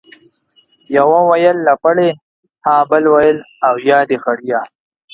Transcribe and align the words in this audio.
يوه 0.95 1.19
ويل 1.29 1.57
لپړى، 1.67 2.09
ها 2.65 2.75
بل 2.89 3.03
ويل، 3.13 3.37
اويا 3.69 3.99
دي 4.09 4.17
خړيه. 4.23 4.61